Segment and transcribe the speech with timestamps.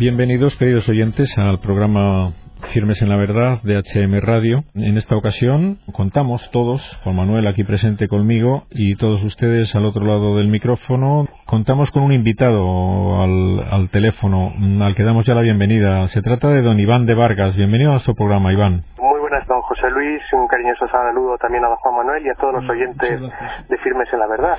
[0.00, 2.32] Bienvenidos, queridos oyentes, al programa
[2.72, 4.64] Firmes en la Verdad de HM Radio.
[4.74, 10.06] En esta ocasión contamos todos, Juan Manuel aquí presente conmigo y todos ustedes al otro
[10.06, 16.06] lado del micrófono, contamos con un invitado al, teléfono al que damos ya la bienvenida.
[16.06, 17.54] Se trata de don Iván de Vargas.
[17.54, 18.80] Bienvenido a nuestro programa, Iván.
[18.96, 20.22] Muy buenas, don José Luis.
[20.32, 23.20] Un cariñoso saludo también a don Juan Manuel y a todos los oyentes
[23.68, 24.56] de Firmes en la Verdad.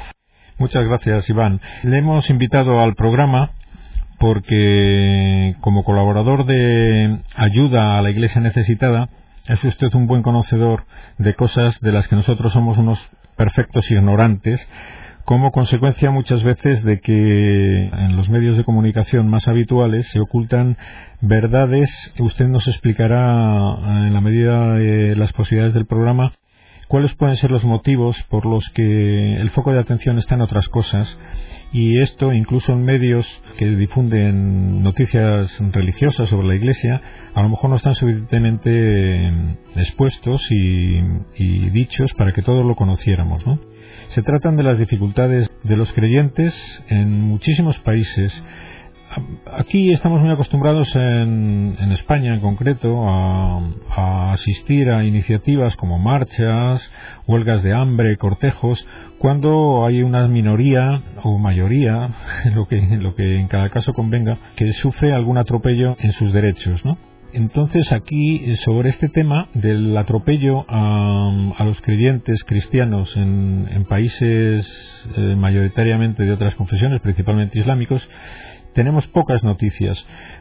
[0.59, 1.59] Muchas gracias, Iván.
[1.81, 3.49] Le hemos invitado al programa
[4.21, 9.09] porque como colaborador de ayuda a la Iglesia necesitada,
[9.47, 10.85] es usted un buen conocedor
[11.17, 12.99] de cosas de las que nosotros somos unos
[13.35, 14.69] perfectos ignorantes,
[15.25, 20.77] como consecuencia muchas veces de que en los medios de comunicación más habituales se ocultan
[21.21, 26.31] verdades que usted nos explicará en la medida de las posibilidades del programa
[26.91, 30.67] cuáles pueden ser los motivos por los que el foco de atención está en otras
[30.67, 31.17] cosas
[31.71, 33.25] y esto incluso en medios
[33.57, 37.01] que difunden noticias religiosas sobre la Iglesia
[37.33, 39.31] a lo mejor no están suficientemente
[39.77, 40.99] expuestos y,
[41.69, 43.47] dichos para que todos lo conociéramos.
[43.47, 43.57] ¿no?
[44.09, 48.43] Se tratan de las dificultades de los creyentes en muchísimos países
[49.51, 56.89] Aquí estamos muy acostumbrados en, España en concreto a, asistir a iniciativas como marchas,
[57.27, 62.09] huelgas de hambre, cortejos, cuando hay una minoría o mayoría,
[62.55, 66.85] lo que, lo que en cada caso convenga, que sufre algún atropello en sus derechos,
[66.85, 66.97] ¿no?
[67.33, 76.23] Entonces aquí sobre este tema del atropello a, los creyentes cristianos en, países eh, mayoritariamente
[76.23, 78.07] de otras confesiones, principalmente islámicos,
[78.73, 79.97] tenemos pocas noticias.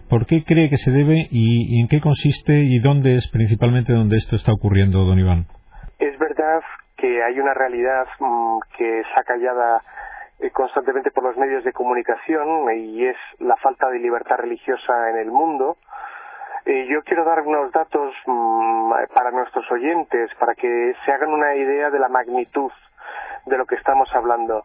[0.09, 4.17] ¿Por qué cree que se debe y, en qué consiste y dónde es principalmente donde
[4.17, 5.47] esto está ocurriendo, don Iván?
[5.99, 6.63] Es verdad
[6.97, 9.83] que hay una realidad mm, que es acallada
[10.39, 15.19] eh, constantemente por los medios de comunicación y es la falta de libertad religiosa en
[15.19, 15.77] el mundo.
[16.67, 21.55] Eh, yo quiero dar unos datos mm, para nuestros oyentes para que se hagan una
[21.55, 22.71] idea de la magnitud
[23.47, 24.65] de lo que estamos hablando.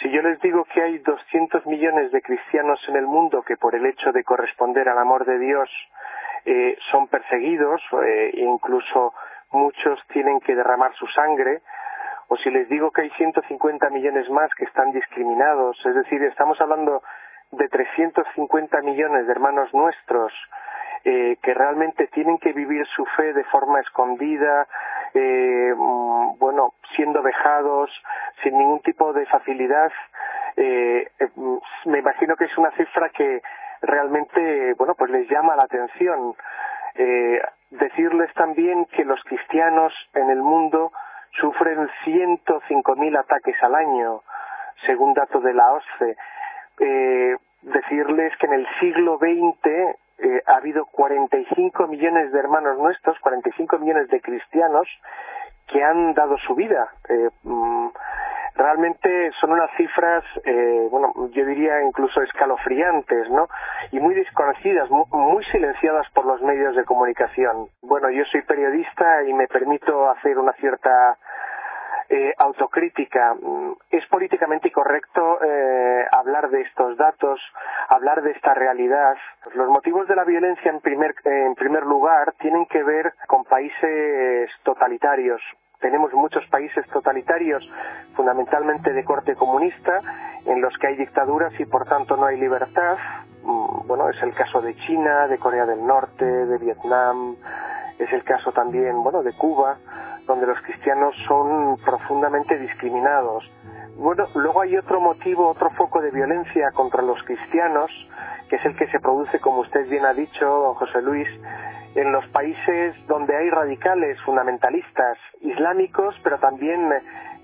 [0.00, 3.74] Si yo les digo que hay 200 millones de cristianos en el mundo que por
[3.74, 5.70] el hecho de corresponder al amor de Dios
[6.44, 9.14] eh, son perseguidos eh, incluso
[9.54, 11.62] muchos tienen que derramar su sangre,
[12.28, 16.60] o si les digo que hay 150 millones más que están discriminados, es decir, estamos
[16.60, 17.02] hablando
[17.52, 20.32] de 350 millones de hermanos nuestros
[21.04, 24.66] eh, que realmente tienen que vivir su fe de forma escondida,
[25.12, 27.90] eh, mm, bueno, siendo vejados,
[28.42, 29.92] sin ningún tipo de facilidad.
[30.56, 31.56] Eh, eh, mm,
[31.86, 33.42] me imagino que es una cifra que
[33.82, 36.34] realmente, bueno, pues les llama la atención.
[37.70, 40.92] decirles también que los cristianos en el mundo
[41.40, 44.22] sufren 105.000 ataques al año,
[44.86, 46.16] según datos de la OSCE.
[47.62, 53.78] decirles que en el siglo XX eh, ha habido 45 millones de hermanos nuestros, 45
[53.78, 54.88] millones de cristianos
[55.66, 56.88] que han dado su vida.
[57.08, 57.88] Eh, mm,
[58.54, 63.48] realmente son unas cifras, eh, bueno, yo diría incluso escalofriantes, ¿no?
[63.90, 67.68] Y muy desconocidas, muy, silenciadas por los medios de comunicación.
[67.82, 71.18] Bueno, yo soy periodista y me permito hacer una cierta
[72.08, 73.34] eh, autocrítica.
[73.34, 77.40] Mm, es políticamente correcto eh, hablar de estos datos,
[77.88, 79.16] hablar de esta realidad.
[79.54, 84.50] Los motivos de la violencia, en primer, en primer lugar, tienen que ver con países
[84.62, 85.40] totalitarios.
[85.80, 87.62] Tenemos muchos países totalitarios,
[88.14, 89.98] fundamentalmente de corte comunista,
[90.46, 92.96] en los que hay dictaduras y por tanto no hay libertad.
[93.42, 97.36] Mm, bueno, es el caso de China, de Corea del Norte, de Vietnam,
[97.98, 99.78] es el caso también, bueno, de Cuba
[100.26, 103.44] donde los cristianos son profundamente discriminados.
[103.96, 107.90] Bueno, luego hay otro motivo, otro foco de violencia contra los cristianos,
[108.48, 111.28] que es el que se produce, como usted bien ha dicho, José Luis,
[111.94, 116.88] en los países donde hay radicales fundamentalistas islámicos, pero también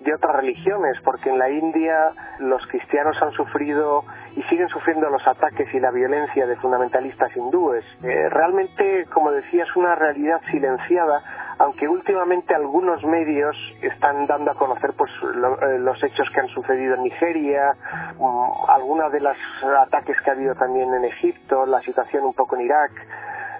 [0.00, 4.04] de otras religiones, porque en la India los cristianos han sufrido
[4.36, 7.84] y siguen sufriendo los ataques y la violencia de fundamentalistas hindúes.
[8.02, 11.22] Eh, realmente, como decía, es una realidad silenciada
[11.60, 16.94] aunque últimamente algunos medios están dando a conocer pues eh, los hechos que han sucedido
[16.94, 17.76] en Nigeria,
[18.16, 19.36] um, algunos de los
[19.78, 22.92] ataques que ha habido también en Egipto, la situación un poco en Irak.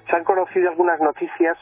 [0.08, 1.58] Se han conocido algunas noticias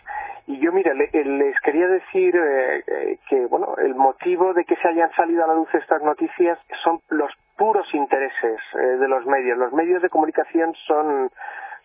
[0.47, 4.87] y yo, mire, les quería decir eh, eh, que, bueno, el motivo de que se
[4.87, 9.59] hayan salido a la luz estas noticias son los puros intereses de los medios.
[9.59, 11.31] Los medios de comunicación son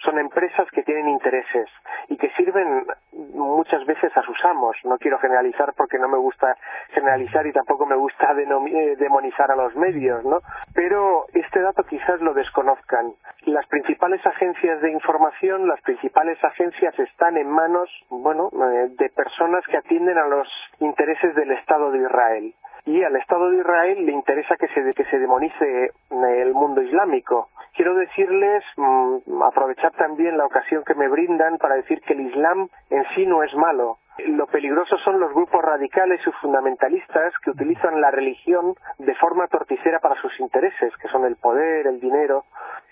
[0.04, 1.70] son empresas que tienen intereses
[2.10, 2.86] y que sirven
[3.34, 4.76] muchas veces a sus amos.
[4.84, 6.56] No quiero generalizar porque no me gusta
[6.90, 10.40] generalizar y tampoco me gusta eh, demonizar a los medios, ¿no?
[10.74, 13.14] Pero este dato quizás lo desconozcan.
[13.46, 19.66] Las principales agencias de información, las principales agencias están en manos, bueno, eh, de personas
[19.68, 20.48] que atienden a los
[20.80, 22.54] intereses del Estado de Israel
[22.86, 27.50] y al Estado de Israel le interesa que se, que se demonice el mundo islámico.
[27.74, 32.68] Quiero decirles, mm, aprovechar también la ocasión que me brindan para decir que el Islam
[32.90, 33.98] en sí no es malo.
[34.20, 40.00] Lo peligroso son los grupos radicales y fundamentalistas que utilizan la religión de forma torticera
[40.00, 42.44] para sus intereses, que son el poder, el dinero.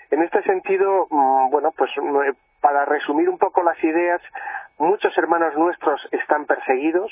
[0.10, 2.18] En este sentido, mm, bueno, pues mm,
[2.62, 4.22] para resumir un poco las ideas,
[4.80, 7.12] muchos hermanos nuestros están perseguidos,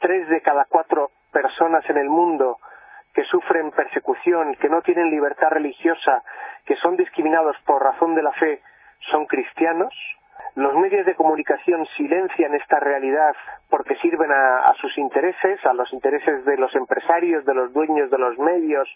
[0.00, 2.58] tres de cada cuatro personas en el mundo
[3.14, 6.22] que sufren persecución, que no tienen libertad religiosa,
[6.64, 8.62] que son discriminados por razón de la fe,
[9.10, 9.92] son cristianos.
[10.54, 13.34] Los medios de comunicación silencian esta realidad
[13.70, 18.18] porque sirven a, sus intereses, a los intereses de los empresarios, de los dueños de
[18.18, 18.88] los medios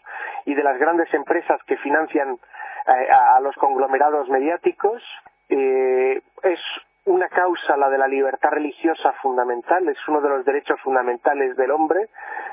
[0.44, 5.02] y de las grandes empresas que financian eh, a los conglomerados mediáticos.
[5.48, 6.20] Eh,
[7.06, 11.70] una causa, la de la libertad religiosa fundamental, es uno de los derechos fundamentales del
[11.70, 12.08] hombre,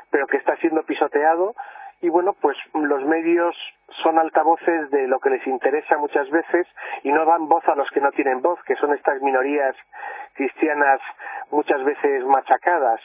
[0.10, 1.56] pero que está siendo pisoteado.
[2.02, 3.56] Y bueno, pues los medios
[4.04, 6.68] son altavoces de lo que les interesa muchas veces
[7.04, 9.76] y no dan voz a los que no tienen voz, que son estas minorías
[10.34, 11.00] cristianas
[11.50, 13.00] muchas veces machacadas.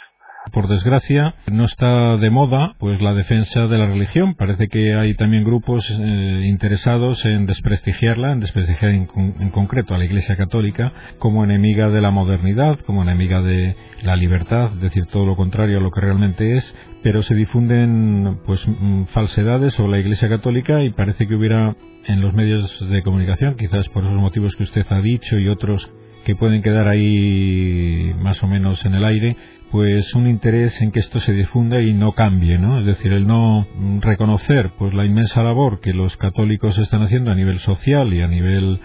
[0.53, 4.35] Por desgracia, no está de moda pues la defensa de la religión.
[4.35, 9.07] Parece que hay también grupos eh, interesados en desprestigiarla, en desprestigiar en,
[9.51, 14.73] concreto a la Iglesia Católica como enemiga de la modernidad, como enemiga de la libertad,
[14.75, 16.75] es decir, todo lo contrario a lo que realmente es.
[17.03, 22.21] Pero se difunden pues mm, falsedades sobre la Iglesia Católica y parece que hubiera en
[22.21, 25.91] los medios de comunicación, quizás por esos motivos que usted ha dicho y otros
[26.29, 29.35] que pueden quedar ahí más o menos en el aire,
[29.71, 32.81] pues un interés en que esto se difunda y no cambie, ¿no?
[32.81, 33.67] Es decir, el no
[34.01, 38.29] reconocer pues la inmensa labor que los católicos están haciendo a nivel social y a
[38.29, 38.81] nivel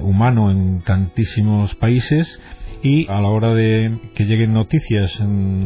[0.00, 2.40] humano en tantísimos países
[2.82, 5.22] y a la hora de que lleguen noticias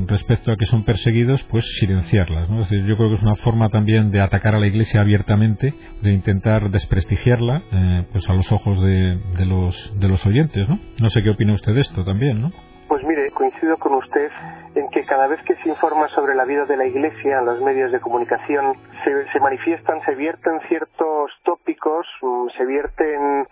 [0.06, 2.50] respecto a que son perseguidos, pues silenciarlas.
[2.50, 2.62] ¿no?
[2.62, 5.74] Es decir, yo creo que es una forma también de atacar a la Iglesia abiertamente,
[6.02, 10.68] de intentar desprestigiarla eh, pues a los ojos de, de, los, de los oyentes.
[10.68, 10.80] ¿no?
[10.98, 12.52] no sé qué opina usted de esto también, ¿no?
[12.88, 14.30] Pues mire, coincido con usted
[14.74, 17.60] en que cada vez que se informa sobre la vida de la Iglesia en los
[17.60, 23.46] medios de comunicación se, manifiestan, se vierten ciertos tópicos, mm, se vierten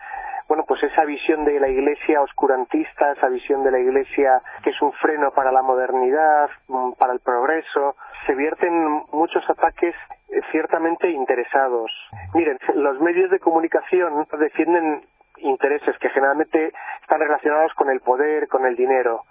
[0.49, 4.83] bueno, pues esa visión de la Iglesia oscurantista, esa visión de la Iglesia que es
[4.83, 7.97] un freno para la modernidad, mm, para el progreso,
[8.27, 9.95] se vierten muchos ataques
[10.29, 11.91] eh, ciertamente interesados.
[12.35, 15.03] Miren, los medios de comunicación defienden
[15.43, 16.73] intereses que generalmente
[17.03, 19.23] están relacionados con el poder, con el dinero.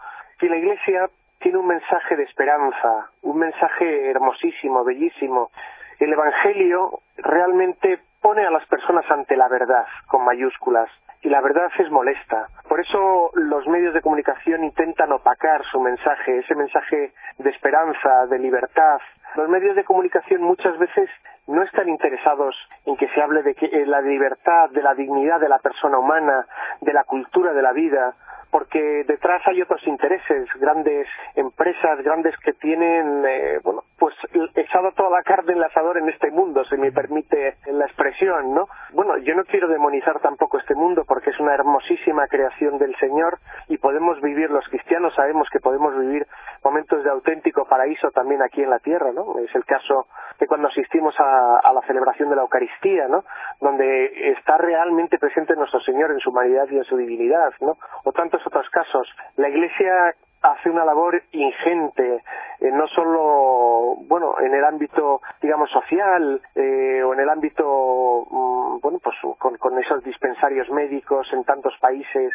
[0.41, 1.09] Y la Iglesia
[1.39, 5.51] tiene un mensaje de esperanza, un mensaje hermosísimo, bellísimo.
[5.99, 10.89] El Evangelio realmente pone a las personas ante la verdad, con mayúsculas,
[11.21, 12.47] y la verdad es molesta.
[12.67, 18.39] Por eso los medios de comunicación intentan opacar su mensaje, ese mensaje de esperanza, de
[18.39, 18.99] libertad.
[19.35, 21.09] Los medios de comunicación muchas veces
[21.47, 22.55] no están interesados
[22.85, 25.97] en que se hable de que, eh, la libertad, de la dignidad de la persona
[25.97, 26.45] humana,
[26.81, 28.15] de la cultura de la vida,
[28.51, 34.15] porque detrás hay otros intereses, grandes empresas, grandes que tienen, eh, bueno, pues
[34.55, 38.51] echado toda la carne en el asador en este mundo, si me permite la expresión,
[38.51, 38.67] ¿no?
[38.93, 43.37] Bueno, yo no quiero demonizar tampoco este mundo porque es una hermosísima creación del Señor
[43.67, 46.25] y podemos vivir, los cristianos sabemos que podemos vivir
[46.63, 49.37] momentos de auténtico paraíso también aquí en la tierra, ¿no?
[49.37, 50.07] Es el caso
[50.39, 53.23] de cuando asistimos a, a la celebración de la Eucaristía, ¿no?
[53.59, 57.77] Donde está realmente presente nuestro Señor en su humanidad y en su divinidad, ¿no?
[58.03, 59.07] O tantos otros casos.
[59.37, 62.23] La Iglesia hace una labor ingente,
[62.59, 68.50] eh, no solo, bueno, en el ámbito, digamos, social eh, o en el ámbito, mm,
[68.81, 72.33] bueno, pues con, con, esos dispensarios médicos en tantos países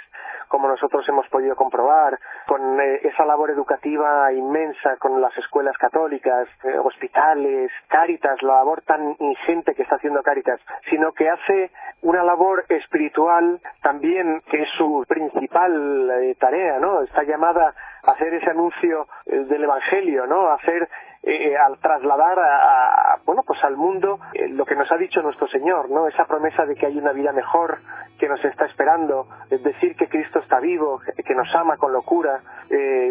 [0.48, 6.48] como nosotros hemos podido comprobar, con eh, esa labor educativa inmensa con las escuelas católicas,
[6.84, 11.70] hospitales, Cáritas, la labor tan ingente que está haciendo Cáritas, sino que hace
[12.02, 17.02] una labor espiritual también que es su principal tarea, ¿no?
[17.02, 17.74] Está llamada
[18.06, 20.50] hacer ese anuncio eh, del Evangelio, ¿no?
[20.50, 20.88] Hacer
[21.26, 25.48] eh, eh, al trasladar a, bueno pues al mundo lo que nos ha dicho nuestro
[25.48, 26.06] Señor, ¿no?
[26.06, 27.78] Esa promesa de que hay una vida mejor
[28.18, 32.40] que nos está esperando, es decir que Cristo está vivo, que nos ama con locura.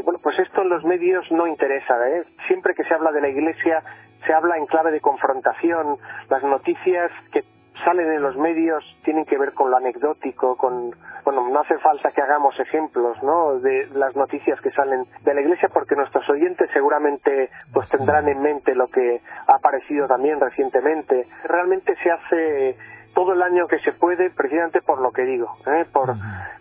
[0.03, 2.23] bueno, pues esto en los medios no interesa, ¿eh?
[2.47, 3.83] Siempre que se habla de la Iglesia
[4.25, 5.97] se habla en clave de confrontación.
[6.29, 7.43] Las noticias que
[7.83, 10.91] salen en los medios tienen que ver con lo anecdótico, con,
[11.25, 13.59] bueno, no hace falta que hagamos ejemplos, ¿no?
[13.59, 18.41] De las noticias que salen de la iglesia porque nuestros oyentes seguramente pues tendrán en
[18.41, 21.25] mente lo que ha aparecido también recientemente.
[21.43, 22.77] Realmente se hace
[23.15, 25.85] todo el año que se puede, precisamente por lo que digo, ¿eh?
[25.91, 26.13] por,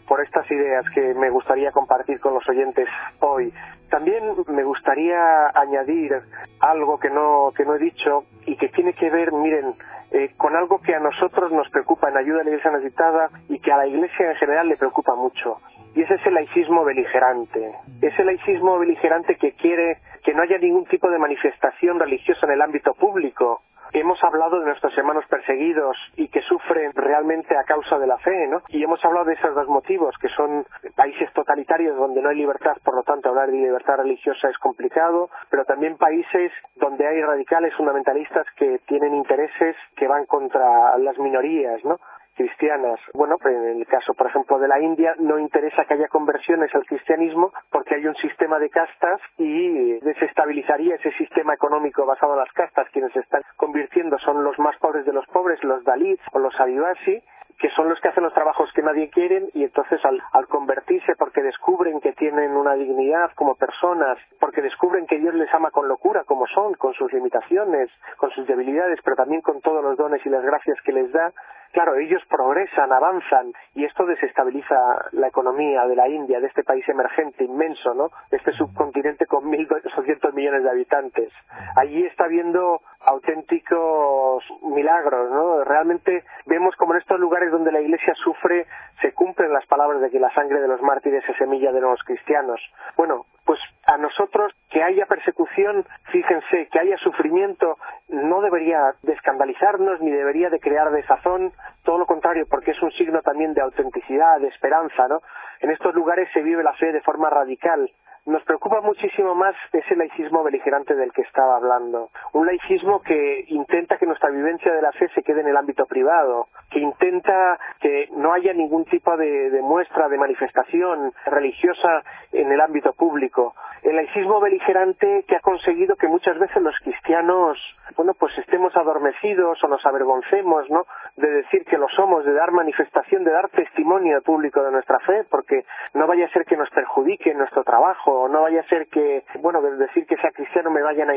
[0.09, 2.89] por estas ideas que me gustaría compartir con los oyentes
[3.21, 3.53] hoy.
[3.91, 6.23] También me gustaría añadir
[6.61, 9.75] algo que no, que no he dicho y que tiene que ver, miren,
[10.15, 13.59] eh, con algo que a nosotros nos preocupa en ayuda a la Iglesia necesitada y
[13.59, 15.59] que a la Iglesia en general le preocupa mucho.
[15.97, 17.73] Y ese es el laicismo beligerante.
[18.01, 22.63] Ese laicismo beligerante que quiere que no haya ningún tipo de manifestación religiosa en el
[22.63, 23.63] ámbito público,
[23.95, 28.47] hemos hablado de nuestros hermanos perseguidos y que sufren realmente a causa de la fe,
[28.49, 28.63] ¿no?
[28.69, 32.77] Y hemos hablado de esos dos motivos, que son países totalitarios donde no hay libertad,
[32.85, 37.75] por lo tanto hablar de libertad religiosa es complicado, pero también países donde hay radicales
[37.75, 41.99] fundamentalistas que tienen intereses que van contra las minorías, ¿no?
[42.35, 43.01] Cristianas.
[43.15, 46.87] Bueno, en el caso, por ejemplo, de la India, no interesa que haya conversiones al
[46.87, 52.53] cristianismo porque hay un sistema de castas y desestabilizaría ese sistema económico basado en las
[52.53, 52.89] castas.
[52.93, 56.59] Quienes se están convirtiendo son los más pobres de los pobres, los Dalí o los
[56.59, 57.23] Adivasi,
[57.59, 61.43] que son los que hacen los trabajos que nadie quiere y entonces al, convertirse porque
[61.43, 66.25] descubren que tienen una dignidad como personas, porque descubren que Dios les ama con locura
[66.25, 70.29] como son, con sus limitaciones, con sus debilidades, pero también con todos los dones y
[70.29, 71.33] las gracias que les da,
[71.75, 74.77] claro, ellos progresan, avanzan y esto desestabiliza
[75.13, 78.11] la economía de la India, de este país emergente inmenso, ¿no?
[78.31, 81.33] Este subcontinente con 1.200 millones de habitantes.
[81.77, 85.65] Allí está habiendo auténticos milagros, ¿no?
[85.65, 88.67] Realmente vemos como en estos lugares donde la Iglesia sufre
[89.03, 92.03] se cumplen las palabras de que la sangre de los mártires es semilla de los
[92.05, 92.61] cristianos.
[92.97, 97.77] Bueno, pues a nosotros que haya persecución, fíjense, que haya sufrimiento,
[98.09, 102.91] no debería de escandalizarnos ni debería de crear desazón, todo lo contrario, porque es un
[102.93, 105.21] signo también de autenticidad, de esperanza, ¿no?
[105.61, 107.91] En estos lugares se vive la fe de forma radical,
[108.27, 112.11] nos preocupa muchísimo más ese laicismo beligerante del que estaba hablando.
[112.33, 115.85] Un laicismo que intenta que nuestra vivencia de la fe se quede en el ámbito
[115.87, 122.03] privado, que intenta que no haya ningún tipo de, de muestra, de manifestación religiosa
[122.33, 123.55] en el ámbito público.
[123.83, 127.59] El laicismo beligerante que ha conseguido que muchas veces los cristianos,
[127.97, 130.87] bueno, pues estemos adormecidos o nos avergoncemos, ¿no?
[131.17, 135.25] De decir que lo somos, de dar manifestación, de dar testimonio público de nuestra fe,
[135.31, 138.69] porque no vaya a ser que nos perjudique en nuestro trabajo o no vaya a
[138.69, 141.15] ser que, bueno, decir que sea cristiano me vayan a,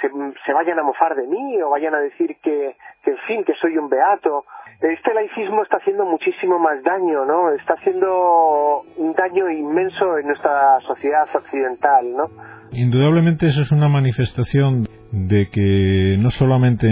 [0.00, 0.10] se,
[0.44, 3.54] se vayan a mofar de mí o vayan a decir que, que, en fin, que
[3.54, 4.44] soy un beato.
[4.80, 7.50] Este laicismo está haciendo muchísimo más daño, ¿no?
[7.50, 12.57] Está haciendo un daño inmenso en nuestra sociedad occidental, ¿no?
[12.78, 16.86] Indudablemente eso es una manifestación de que no solamente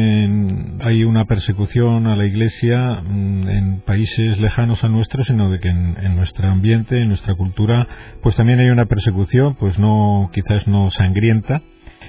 [0.81, 5.69] hay una persecución a la Iglesia mm, en países lejanos a nuestros, sino de que
[5.69, 7.87] en, nuestro ambiente, en nuestra cultura,
[8.21, 11.63] pues también hay una persecución, pues no, quizás no sangrienta,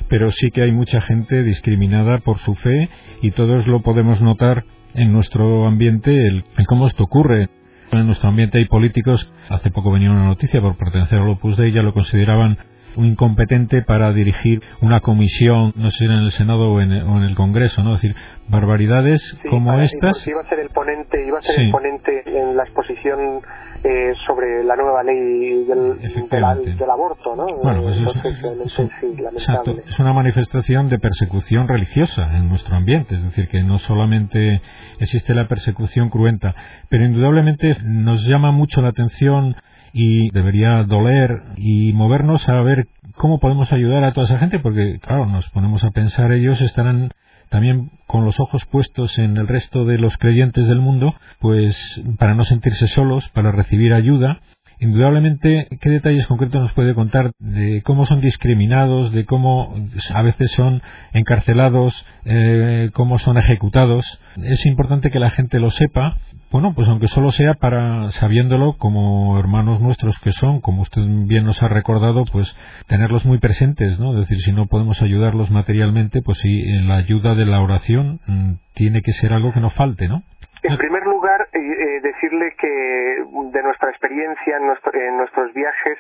[0.10, 2.90] pero sí que hay mucha gente discriminada por su fe
[3.22, 4.64] y todos lo podemos notar
[4.96, 7.50] en nuestro ambiente el, cómo esto ocurre.
[7.92, 11.72] En nuestro ambiente hay políticos, hace poco venía una noticia por pertenecer al Opus Dei,
[11.72, 12.58] ya lo consideraban
[12.98, 17.84] un incompetente para dirigir una comisión, no sé en el Senado o en, el Congreso,
[17.84, 17.96] ¿no?
[17.96, 18.16] Es decir,
[18.50, 20.28] barbaridades como estas.
[20.28, 23.42] Iba a ser el ponente, iba a ser el ponente en la exposición
[23.84, 26.00] eh, sobre la nueva ley del,
[26.30, 27.46] del, aborto, ¿no?
[27.62, 33.64] Bueno, pues es, es una manifestación de persecución religiosa en nuestro ambiente, es decir, que
[33.64, 34.62] no solamente
[35.00, 36.56] existe la persecución cruenta,
[36.90, 39.56] pero indudablemente nos llama mucho la atención
[39.94, 45.00] y debería doler y movernos a ver cómo podemos ayudar a toda esa gente, porque
[45.00, 47.12] claro, nos ponemos a pensar, ellos estarán
[47.50, 52.36] también con los ojos puestos en el resto de los creyentes del mundo, pues para
[52.36, 54.42] no sentirse solos, para recibir ayuda
[54.80, 59.74] Indudablemente, ¿qué detalles concretos nos puede contar de cómo son discriminados, de cómo
[60.14, 64.06] a veces son encarcelados, eh, cómo son ejecutados?
[64.44, 66.18] Es importante que la gente lo sepa,
[66.52, 71.44] bueno, pues aunque solo sea para, sabiéndolo como hermanos nuestros que son, como usted bien
[71.44, 72.56] nos ha recordado, pues
[72.86, 74.14] tenerlos muy presentes, ¿no?
[74.14, 78.52] Es decir, si no podemos ayudarlos materialmente, pues sí, la ayuda de la oración mm,
[78.76, 80.24] tiene que ser algo que no falte, ¿no?
[80.64, 86.00] En primer lugar, eh, eh, decirle que de nuestra experiencia en, nuestros viajes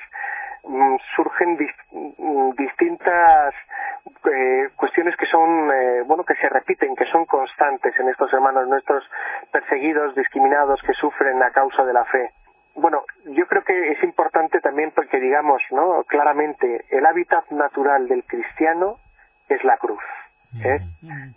[0.63, 1.57] mm, surgen
[1.91, 3.53] mm, distintas
[4.25, 5.69] eh, cuestiones que son
[6.05, 9.03] bueno que se repiten que son constantes en estos hermanos nuestros
[9.51, 12.31] perseguidos discriminados que sufren a causa de la fe.
[12.73, 18.23] Bueno yo creo que es importante también porque digamos no claramente el hábitat natural del
[18.23, 18.97] cristiano
[19.49, 20.01] es la cruz
[20.63, 20.79] ¿eh?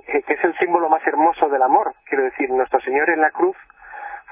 [0.07, 1.95] Eh, que es el símbolo más hermoso del amor.
[2.05, 3.57] Quiero decir, nuestro Señor en la cruz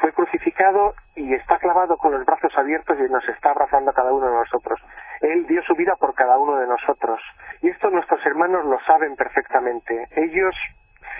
[0.00, 4.12] fue crucificado y está clavado con los brazos abiertos y nos está abrazando a cada
[4.12, 4.80] uno de nosotros.
[5.20, 7.20] Él dio su vida por cada uno de nosotros.
[7.62, 10.06] Y esto nuestros hermanos lo saben perfectamente.
[10.12, 10.54] Ellos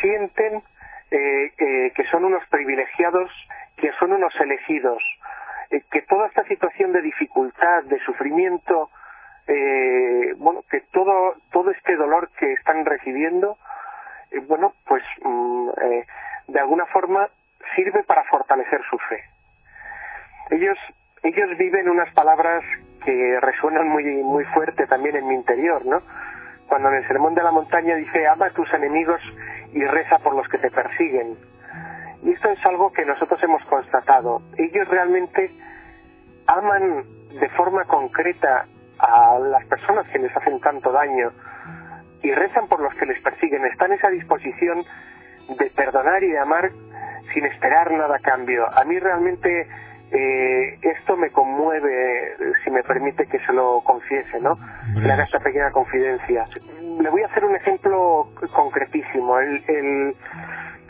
[0.01, 0.63] sienten
[1.11, 3.31] eh, que son unos privilegiados,
[3.77, 5.03] que son unos elegidos,
[5.71, 8.91] eh, que toda esta situación de dificultad, de sufrimiento,
[9.49, 13.57] eh, bueno, que todo, todo este dolor que están recibiendo,
[14.31, 16.07] eh, bueno, pues mm, eh,
[16.49, 17.29] de alguna forma
[17.75, 19.25] sirve para fortalecer su fe.
[20.51, 20.79] Ellos,
[21.23, 22.63] ellos viven unas palabras
[23.05, 26.03] que resuenan muy, muy fuerte también en mi interior, ¿no?
[26.69, 29.21] Cuando en el Sermón de la Montaña dice, ama a tus enemigos
[29.73, 31.37] y reza por los que te persiguen.
[32.23, 34.43] Y esto es algo que nosotros hemos constatado.
[34.59, 35.51] Ellos realmente
[36.47, 37.05] aman
[37.41, 38.67] de forma concreta
[38.99, 41.33] a las personas que les hacen tanto daño
[42.23, 43.65] y rezan por los que les persiguen.
[43.67, 44.85] Están en esa disposición
[45.59, 46.71] de perdonar y de amar
[47.33, 48.67] sin esperar nada a cambio.
[48.67, 49.69] A mí realmente
[50.11, 54.57] eh, esto me conmueve, si me permite que se lo confiese, ¿no?
[54.95, 56.47] Le haga esta pequeña confidencia.
[57.01, 59.39] Le voy a hacer un ejemplo concretísimo.
[59.39, 60.17] El, el,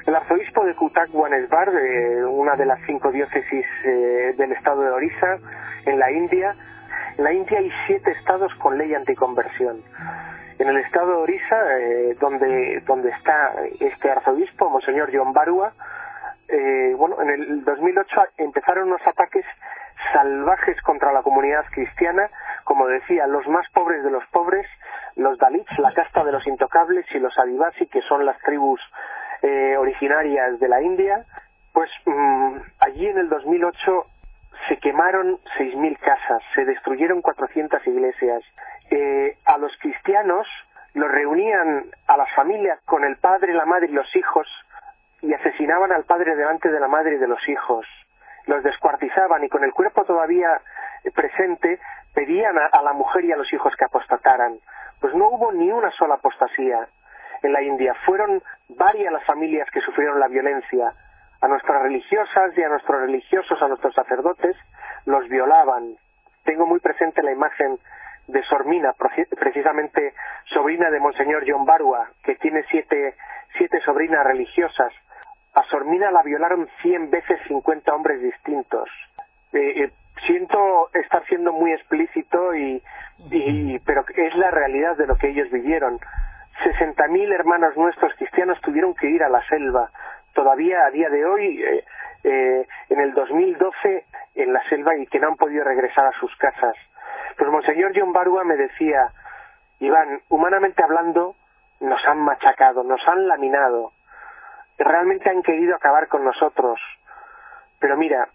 [0.07, 4.91] el arzobispo de Kutak Wanesbar, de una de las cinco diócesis eh, del estado de
[4.91, 5.39] Orissa,
[5.85, 6.55] en la India,
[7.19, 9.83] en la India hay siete estados con ley anticonversión.
[10.59, 15.73] En el estado de Orissa, eh, donde, donde está este arzobispo, Monseñor John Barua,
[16.49, 19.45] eh, bueno, en el 2008 empezaron unos ataques
[20.13, 22.31] salvajes contra la comunidad cristiana,
[22.63, 24.67] como decía, los más pobres de los pobres,
[25.17, 28.81] los Dalits, la casta de los intocables, y los Adivasi, que son las tribus
[29.43, 31.25] eh, originarias de la India,
[31.73, 34.07] pues mm, allí en el 2008
[34.69, 38.43] se quemaron 6.000 casas, se destruyeron 400 iglesias.
[38.91, 40.47] Eh, a los cristianos
[40.95, 44.47] los reunían a las familias con el padre, la madre y los hijos
[45.21, 47.87] y asesinaban al padre delante de la madre y de los hijos.
[48.47, 50.61] Los descuartizaban y con el cuerpo todavía
[51.15, 51.79] presente
[52.15, 54.59] pedían a, la mujer y a los hijos que apostataran.
[55.01, 56.89] Pues no hubo ni una sola apostasía
[57.43, 57.95] en la India.
[58.07, 60.93] Fueron varias las familias que sufrieron la violencia.
[61.41, 64.57] A nuestras religiosas y a nuestros religiosos, a nuestros sacerdotes,
[65.07, 65.97] los violaban.
[66.45, 67.79] Tengo muy presente la imagen
[68.27, 68.93] de Sormina,
[69.39, 70.15] precisamente
[70.53, 73.15] sobrina de Monseñor John Barua, que tiene siete,
[73.57, 74.93] siete sobrinas religiosas.
[75.55, 78.89] A Sormina la violaron cien veces cincuenta hombres distintos.
[79.53, 79.91] Eh, eh,
[80.27, 82.83] siento estar siendo muy explícito y,
[83.31, 85.99] y, pero es la realidad de lo que ellos vivieron.
[86.63, 89.91] Sesenta mil hermanos nuestros cristianos tuvieron que ir a la selva.
[90.39, 91.85] Todavía a día de hoy, eh,
[92.23, 94.05] eh, en el 2012,
[94.37, 96.77] en la selva y que no han podido regresar a sus casas.
[97.37, 99.11] Pues Monseñor John Barua me decía,
[99.81, 101.35] Iván, humanamente hablando,
[101.81, 103.91] nos han machacado, nos han laminado,
[104.79, 106.79] realmente han querido acabar con nosotros.
[107.81, 108.29] Pero mira,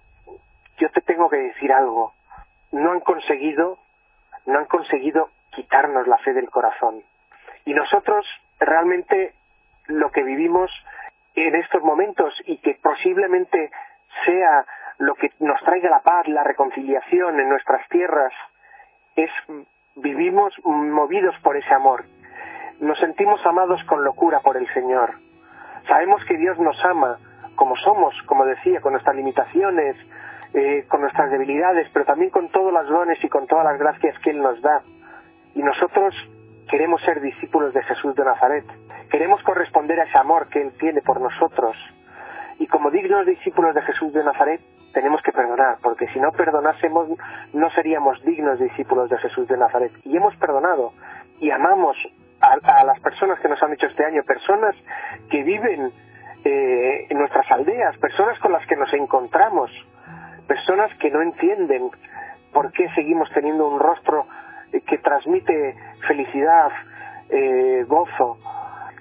[0.80, 2.12] yo te tengo que decir algo,
[2.74, 3.78] no han conseguido,
[4.46, 7.02] no han conseguido quitarnos la fe del corazón.
[7.64, 8.26] Y nosotros
[8.60, 9.34] realmente
[9.88, 10.70] lo que vivimos
[11.36, 13.72] en estos momentos y que posiblemente
[14.26, 14.66] sea
[15.00, 18.32] lo que nos traiga la paz, la reconciliación en nuestras tierras,
[19.16, 19.30] es
[19.96, 22.04] vivimos movidos por ese amor.
[22.80, 25.12] Nos sentimos amados con locura por el Señor.
[25.88, 27.18] Sabemos que Dios nos ama
[27.56, 29.96] como somos, como decía, con nuestras limitaciones,
[30.54, 34.18] eh, con nuestras debilidades, pero también con todos los dones y con todas las gracias
[34.20, 34.82] que Él nos da.
[35.56, 36.16] Y nosotros
[36.70, 38.66] queremos ser discípulos de Jesús de Nazaret.
[39.14, 41.78] Queremos corresponder a ese amor que Él tiene por nosotros.
[42.58, 44.60] Y como dignos discípulos de Jesús de Nazaret,
[44.92, 47.10] tenemos que perdonar, porque si no perdonásemos,
[47.54, 49.92] no seríamos dignos discípulos de Jesús de Nazaret.
[50.04, 50.94] Y hemos perdonado
[51.40, 51.96] y amamos
[52.42, 54.76] a, las personas que nos han hecho este año, personas
[55.30, 55.92] que viven
[56.44, 59.70] eh, en nuestras aldeas, personas con las que nos encontramos,
[60.48, 61.92] personas que no entienden
[62.52, 64.26] por qué seguimos teniendo un rostro
[64.72, 65.76] eh, que transmite
[66.08, 66.72] felicidad,
[67.30, 68.40] eh, gozo.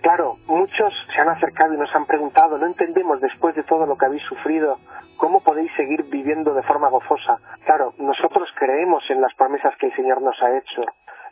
[0.02, 3.96] Claro, muchos se han acercado y nos han preguntado, no entendemos después de todo lo
[3.96, 4.78] que habéis sufrido,
[5.16, 7.38] ¿cómo podéis seguir viviendo de forma gozosa?
[7.64, 10.82] Claro, nosotros creemos en las promesas que el Señor nos ha hecho.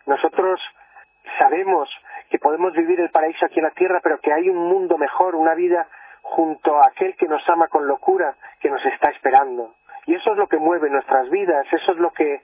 [0.06, 0.60] Nosotros
[1.36, 1.88] sabemos
[2.30, 5.34] que podemos vivir el paraíso aquí en la tierra, pero que hay un mundo mejor,
[5.34, 5.88] una vida
[6.22, 9.74] junto a aquel que nos ama con locura, que nos está esperando.
[10.06, 12.40] Y eso es lo que mueve nuestras vidas, eso es lo que,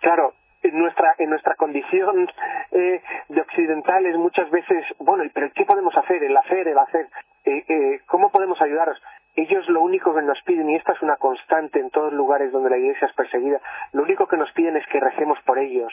[0.00, 0.32] claro,
[0.66, 2.28] en nuestra en nuestra condición
[2.72, 7.06] eh, de occidentales muchas veces bueno pero qué podemos hacer el hacer el hacer.
[7.44, 9.00] Eh, eh, cómo podemos ayudaros
[9.36, 12.70] ellos lo único que nos piden y esta es una constante en todos lugares donde
[12.70, 13.60] la iglesia es perseguida
[13.92, 15.92] lo único que nos piden es que recemos por ellos.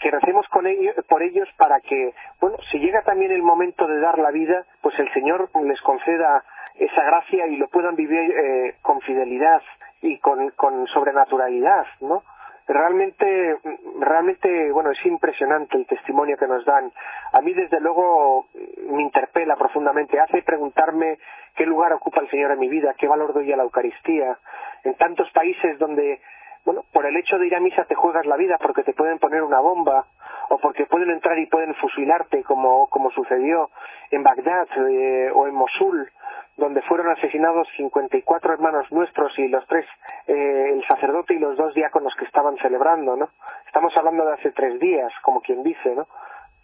[0.00, 4.00] Que recemos con ellos, por ellos para que, bueno, si llega también el momento de
[4.00, 8.74] dar la vida, pues el Señor les conceda esa gracia y lo puedan vivir eh,
[8.82, 9.62] con fidelidad
[10.02, 12.22] y con, con sobrenaturalidad, ¿no?
[12.66, 13.58] Realmente
[14.00, 16.90] realmente bueno es impresionante el testimonio que nos dan.
[17.32, 18.46] A mí desde luego
[18.88, 21.18] me interpela profundamente hace preguntarme
[21.54, 24.38] qué lugar ocupa el Señor en mi vida qué valor doy a la Eucaristía.
[24.84, 26.20] En tantos países donde
[26.64, 29.18] bueno por el hecho de ir a misa te juegas la vida porque te pueden
[29.18, 30.06] poner una bomba
[30.48, 33.70] o porque pueden entrar y pueden fusilarte como como sucedió
[34.10, 36.10] en Bagdad eh, o en Mosul
[36.56, 39.86] donde fueron asesinados 54 hermanos nuestros y los tres,
[40.26, 43.28] eh, el sacerdote y los dos diáconos que estaban celebrando, ¿no?
[43.66, 46.06] Estamos hablando de hace tres días, como quien dice, ¿no?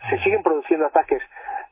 [0.09, 1.22] Se siguen produciendo ataques.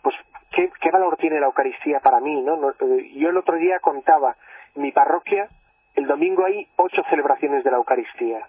[0.03, 0.17] Pues,
[0.51, 2.71] ¿qué, qué valor tiene la Eucaristía para mí, no?
[2.71, 4.35] Eh, yo el otro día contaba,
[4.75, 5.49] en mi parroquia,
[5.95, 8.41] el domingo hay ocho celebraciones de la Eucaristía.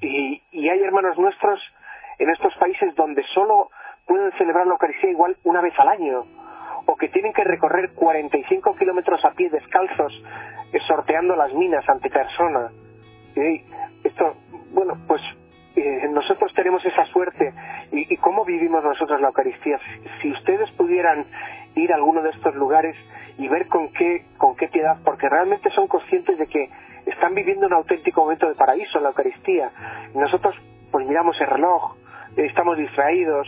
[0.00, 1.60] Y, y hay hermanos nuestros
[2.18, 3.70] en estos países donde solo
[4.06, 6.24] pueden celebrar la Eucaristía igual una vez al año
[6.86, 10.12] o que tienen que recorrer 45 kilómetros a pie descalzos
[10.72, 12.70] eh, sorteando las minas ante persona.
[14.02, 14.34] Esto,
[14.72, 15.20] bueno, pues
[15.74, 17.52] eh, nosotros tenemos esa suerte.
[17.92, 19.78] ¿Y, ¿Y, cómo vivimos nosotros la Eucaristía?
[20.22, 21.26] Si ustedes pudieran
[21.74, 22.96] ir a alguno de estos lugares
[23.36, 26.70] y ver con qué, con qué piedad, porque realmente son conscientes de que
[27.04, 29.70] están viviendo un auténtico momento de paraíso en la Eucaristía.
[30.14, 30.56] Nosotros,
[30.90, 31.96] pues miramos el reloj,
[32.36, 33.46] estamos distraídos,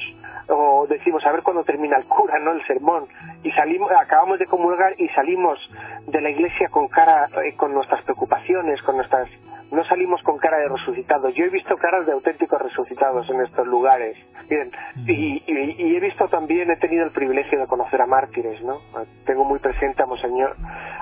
[0.49, 2.53] o decimos a ver cuándo termina el cura, ¿no?
[2.53, 3.07] El sermón.
[3.43, 5.59] Y salimos, acabamos de comulgar y salimos
[6.07, 9.29] de la iglesia con cara, eh, con nuestras preocupaciones, con nuestras,
[9.71, 11.35] no salimos con cara de resucitados.
[11.35, 14.17] Yo he visto caras de auténticos resucitados en estos lugares.
[14.49, 14.71] Bien,
[15.07, 18.81] y, y, he visto también, he tenido el privilegio de conocer a mártires, ¿no?
[19.27, 20.57] Tengo muy presente a Monseñor,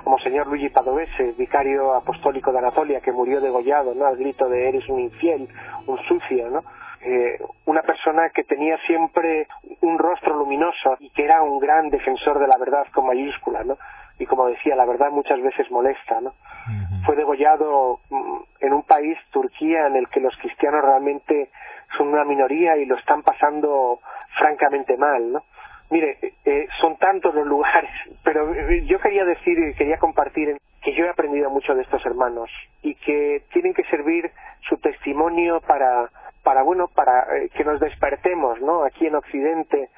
[0.05, 4.07] a Monseñor Luigi Padovese, vicario apostólico de Anatolia, que murió degollado, ¿no?
[4.07, 5.49] Al grito de eres un infiel,
[5.87, 6.65] un sucio, ¿no?
[7.03, 9.47] Eh, una persona que tenía siempre
[9.83, 13.77] un rostro luminoso y que era un gran defensor de la verdad con mayúscula, ¿no?
[14.19, 16.33] Y como decía, la verdad muchas veces molesta, ¿no?
[17.05, 21.51] Fue degollado mm, en un país, Turquía, en el que los cristianos realmente
[21.97, 24.01] son una minoría y lo están pasando
[24.39, 25.43] francamente mal, ¿no?
[25.91, 27.91] Mire, eh, son tantos los lugares,
[28.25, 32.05] pero eh, yo quería decir y quería compartir que yo he aprendido mucho de estos
[32.07, 32.51] hermanos
[32.83, 34.31] y que tienen que servir
[34.69, 36.09] su testimonio para
[36.47, 39.91] para bueno para eh, que nos despertemos no aquí en Occidente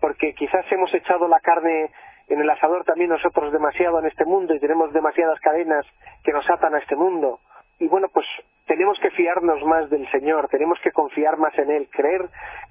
[0.00, 1.90] porque quizás hemos echado la carne
[2.28, 5.84] en el asador también nosotros demasiado en este mundo y tenemos demasiadas cadenas
[6.22, 7.40] que nos atan a este mundo.
[7.80, 8.24] Y bueno pues
[8.66, 12.22] tenemos que fiarnos más del Señor tenemos que confiar más en él creer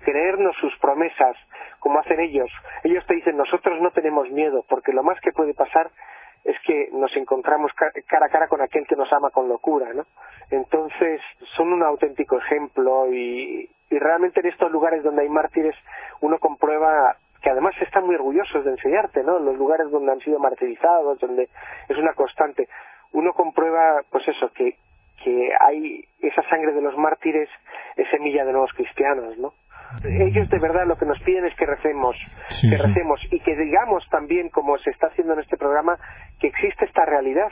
[0.06, 1.36] creernos sus promesas
[1.80, 2.50] como hacen ellos.
[2.86, 5.92] Ellos te dicen nosotros no tenemos miedo porque lo más que puede pasar
[6.46, 10.06] es que nos encontramos cara a cara con aquel que nos ama con locura, ¿no?
[10.52, 11.20] Entonces,
[11.58, 15.74] son un auténtico ejemplo y, realmente en estos lugares donde hay mártires
[16.20, 19.40] uno comprueba que además están muy orgullosos de enseñarte, ¿no?
[19.40, 21.48] Los lugares donde han sido martirizados, donde
[21.88, 22.68] es una constante.
[23.14, 24.76] Uno comprueba, pues eso, que,
[25.24, 27.50] que hay esa sangre de los mártires
[27.96, 29.54] es semilla de nuevos cristianos, ¿no?
[30.04, 32.16] Ellos de verdad lo que nos piden es que recemos,
[32.62, 35.98] que recemos y que digamos también, como se está haciendo en este programa,
[36.40, 37.50] que existe esta realidad,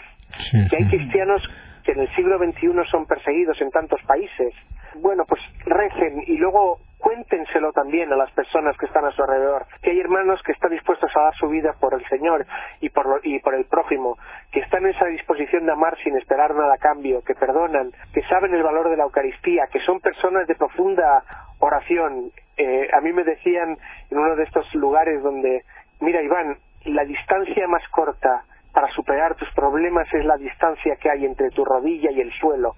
[0.69, 1.41] que hay cristianos
[1.83, 4.53] que en el siglo XXI son perseguidos en tantos países.
[4.95, 9.65] Bueno, pues recen y luego cuéntenselo también a las personas que están a su alrededor,
[9.81, 12.45] que hay hermanos que están dispuestos a dar su vida por el Señor
[12.79, 14.17] y por, y por el prójimo,
[14.51, 18.23] que están en esa disposición de amar sin esperar nada a cambio, que perdonan, que
[18.23, 21.23] saben el valor de la Eucaristía, que son personas de profunda
[21.59, 22.31] oración.
[22.55, 23.77] Eh, a mí me decían
[24.09, 25.63] en uno de estos lugares donde,
[25.99, 31.25] mira Iván, la distancia más corta para superar tus problemas es la distancia que hay
[31.25, 32.75] entre tu rodilla y el suelo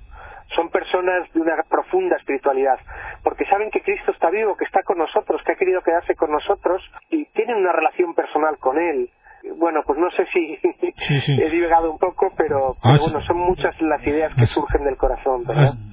[0.53, 2.79] son personas de una profunda espiritualidad,
[3.23, 6.31] porque saben que Cristo está vivo, que está con nosotros, que ha querido quedarse con
[6.31, 9.09] nosotros y tienen una relación personal con Él.
[9.57, 14.33] Bueno, pues no sé si he divagado un poco, pero, bueno, son muchas las ideas
[14.35, 15.43] que surgen del corazón.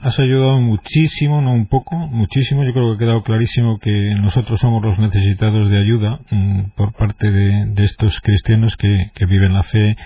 [0.03, 2.65] Has, ayudado muchísimo, no un poco, muchísimo.
[2.65, 6.93] Yo creo que ha quedado clarísimo que nosotros somos los necesitados de ayuda mm, por
[6.95, 9.97] parte de, estos cristianos que, que viven la fe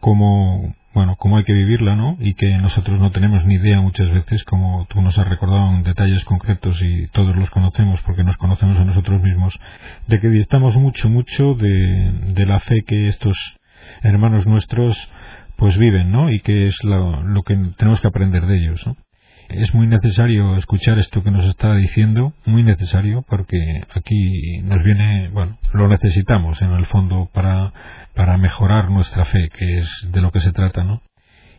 [0.00, 2.16] como bueno, cómo hay que vivirla, ¿no?
[2.20, 5.82] Y que nosotros no tenemos ni idea muchas veces, como tú nos has recordado en
[5.82, 9.60] detalles concretos y todos los conocemos porque nos conocemos a nosotros mismos,
[10.06, 13.36] de que distamos mucho, mucho de, la fe que estos
[14.02, 14.96] hermanos nuestros
[15.56, 16.30] pues viven, ¿no?
[16.30, 18.96] Y que es lo, lo que tenemos que aprender de ellos, ¿no?
[19.48, 25.28] Es muy necesario escuchar esto que nos está diciendo, muy necesario, porque aquí nos viene,
[25.32, 27.72] bueno, lo necesitamos en el fondo para,
[28.14, 31.02] para mejorar nuestra fe, que es de lo que se trata, ¿no?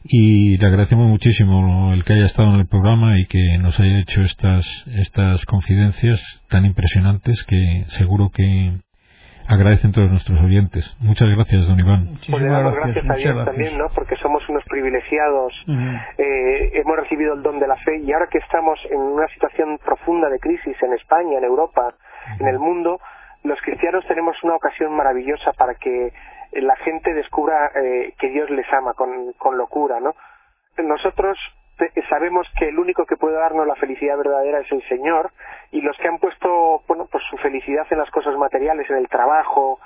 [0.09, 3.99] y le agradecemos muchísimo el que haya estado en el programa y que nos haya
[3.99, 8.77] hecho estas, estas confidencias tan impresionantes que seguro que
[9.47, 10.85] agradecen todos nuestros oyentes.
[10.99, 12.19] Muchas gracias, don Iván.
[12.29, 13.85] Pues le damos gracias, a Dios también, ¿no?
[13.95, 15.53] Porque somos unos privilegiados,
[16.17, 19.79] eh, hemos recibido el don de la fe y ahora que estamos en una situación
[19.83, 21.93] profunda de crisis en España, en Europa,
[22.39, 22.99] en el mundo,
[23.43, 26.11] los cristianos tenemos una ocasión maravillosa para que
[26.53, 30.13] la gente descubra eh, que Dios les ama con, con locura, ¿no?
[30.77, 31.37] Nosotros
[32.09, 35.31] sabemos que el único que puede darnos la felicidad verdadera es el Señor
[35.71, 39.07] y los que han puesto bueno pues su felicidad en las cosas materiales en el
[39.07, 39.79] trabajo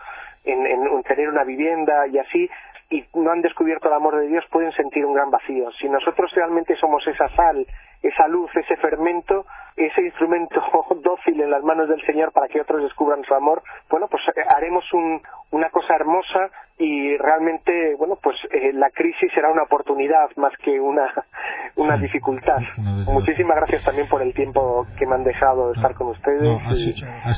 [0.46, 2.50] en, en, tener una vivienda y así
[2.90, 5.72] y no han descubierto el amor de Dios pueden sentir un gran vacío.
[5.80, 7.66] Si nosotros realmente somos esa sal
[8.02, 10.62] esa luz ese fermento ese instrumento
[11.04, 13.64] dócil en las manos del Señor para que otros descubran su amor.
[13.90, 19.32] Bueno pues eh, haremos un, una cosa hermosa y realmente bueno pues eh, la crisis
[19.34, 21.08] será una oportunidad más que una
[21.76, 22.60] una dificultad.
[22.78, 26.42] muchísimas gracias también por el tiempo que me han dejado de estar con ustedes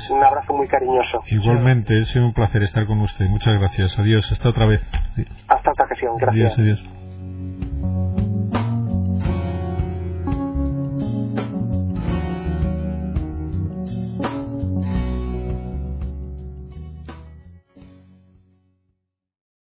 [0.10, 1.22] un abrazo muy cariñoso.
[1.28, 3.26] Igualmente ha sido un placer estar con usted.
[3.26, 3.98] Muchas gracias.
[4.00, 4.30] Adiós.
[4.32, 4.82] Hasta otra vez.
[5.48, 6.18] Hasta otra ocasión.
[6.18, 6.58] Gracias.
[6.58, 7.03] Adiós, adiós.